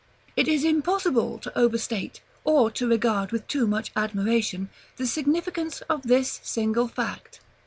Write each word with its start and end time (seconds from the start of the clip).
It 0.35 0.47
is 0.47 0.63
impossible 0.65 1.37
to 1.37 1.55
overstate, 1.55 2.21
or 2.43 2.71
to 2.71 2.87
regard 2.87 3.31
with 3.31 3.47
too 3.47 3.67
much 3.67 3.91
admiration, 3.95 4.71
the 4.97 5.05
significance 5.05 5.81
of 5.81 6.01
this 6.07 6.39
single 6.43 6.87
fact. 6.87 7.39